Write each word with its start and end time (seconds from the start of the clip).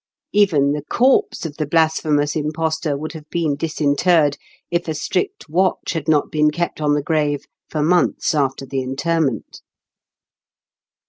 Even 0.33 0.71
the 0.71 0.81
corpse 0.81 1.45
of 1.45 1.57
the 1.57 1.67
blasphemous 1.67 2.35
impostor 2.35 2.97
would 2.97 3.11
have 3.13 3.29
been 3.29 3.55
disinterred, 3.55 4.35
if 4.71 4.87
a 4.87 4.95
strict 4.95 5.47
watch 5.47 5.93
had 5.93 6.07
not 6.07 6.31
been 6.31 6.49
kept 6.49 6.81
on 6.81 6.95
the 6.95 7.03
grave 7.03 7.45
for 7.69 7.83
months 7.83 8.33
after 8.33 8.65
the 8.65 8.81
interment. 8.81 9.61